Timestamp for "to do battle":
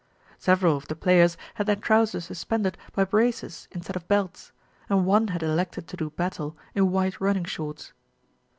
5.89-6.57